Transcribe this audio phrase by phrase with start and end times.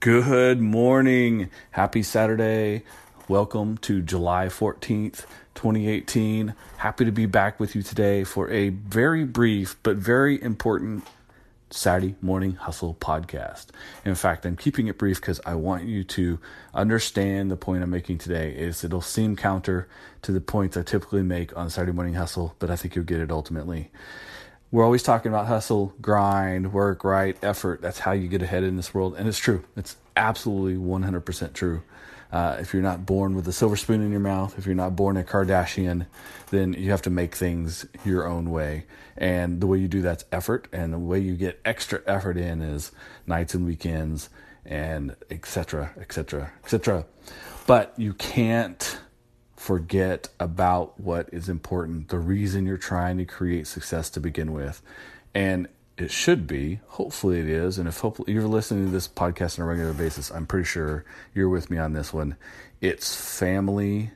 [0.00, 1.50] Good morning.
[1.72, 2.84] Happy Saturday.
[3.26, 6.54] Welcome to July 14th, 2018.
[6.76, 11.04] Happy to be back with you today for a very brief but very important
[11.70, 13.66] Saturday Morning Hustle podcast.
[14.04, 16.38] In fact, I'm keeping it brief because I want you to
[16.72, 19.88] understand the point I'm making today is it'll seem counter
[20.22, 23.18] to the points I typically make on Saturday Morning Hustle, but I think you'll get
[23.18, 23.90] it ultimately.
[24.70, 27.80] We're always talking about hustle, grind, work, right, effort.
[27.80, 29.14] That's how you get ahead in this world.
[29.16, 29.64] And it's true.
[29.76, 31.82] It's absolutely 100% true.
[32.30, 34.94] Uh, if you're not born with a silver spoon in your mouth, if you're not
[34.94, 36.06] born a Kardashian,
[36.50, 38.84] then you have to make things your own way.
[39.16, 40.68] And the way you do that's effort.
[40.70, 42.92] And the way you get extra effort in is
[43.26, 44.28] nights and weekends
[44.66, 45.92] and etc.
[45.98, 46.52] etc.
[46.62, 47.06] etc.
[47.66, 48.98] But you can't
[49.58, 54.80] forget about what is important, the reason you're trying to create success to begin with.
[55.34, 57.76] And it should be, hopefully it is.
[57.76, 61.04] And if hopefully you're listening to this podcast on a regular basis, I'm pretty sure
[61.34, 62.36] you're with me on this one.
[62.80, 64.12] It's family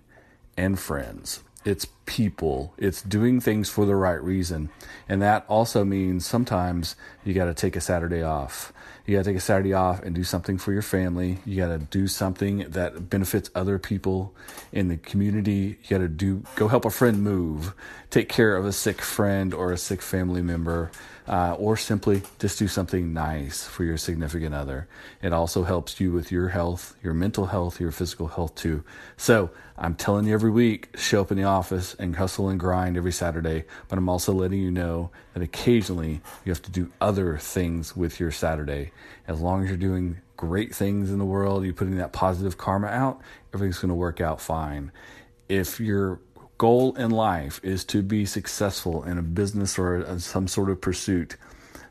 [0.56, 1.42] and friends.
[1.64, 2.74] It's people.
[2.78, 4.70] It's doing things for the right reason.
[5.08, 8.72] And that also means sometimes you got to take a Saturday off.
[9.06, 11.38] You got to take a Saturday off and do something for your family.
[11.44, 14.34] You got to do something that benefits other people
[14.72, 15.78] in the community.
[15.82, 17.74] You got to do go help a friend move,
[18.10, 20.90] take care of a sick friend or a sick family member
[21.26, 24.88] uh, or simply just do something nice for your significant other.
[25.22, 28.84] It also helps you with your health, your mental health, your physical health too.
[29.16, 32.96] So I'm telling you every week, show up in the office and hustle and grind
[32.96, 37.38] every Saturday, but I'm also letting you know that occasionally you have to do other
[37.38, 38.92] things with your Saturday.
[39.26, 42.88] As long as you're doing great things in the world, you're putting that positive karma
[42.88, 43.20] out,
[43.54, 44.92] everything's going to work out fine.
[45.48, 46.20] If you're
[46.58, 51.36] goal in life is to be successful in a business or some sort of pursuit,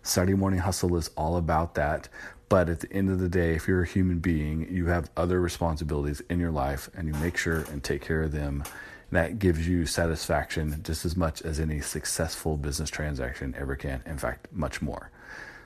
[0.02, 2.08] Saturday Morning Hustle is all about that.
[2.48, 5.40] But at the end of the day, if you're a human being, you have other
[5.40, 8.64] responsibilities in your life and you make sure and take care of them.
[9.12, 14.02] That gives you satisfaction just as much as any successful business transaction ever can.
[14.06, 15.12] In fact, much more.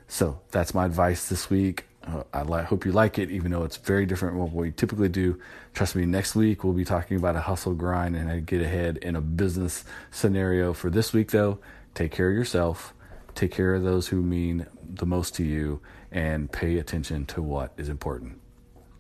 [0.08, 1.86] So that's my advice this week.
[2.04, 4.72] Uh, I li- hope you like it, even though it's very different from what we
[4.72, 5.40] typically do.
[5.74, 8.98] Trust me, next week we'll be talking about a hustle grind and how get ahead
[8.98, 10.74] in a business scenario.
[10.74, 11.60] For this week, though,
[11.96, 12.94] take care of yourself,
[13.34, 15.82] take care of those who mean the most to you,
[16.12, 18.40] and pay attention to what is important.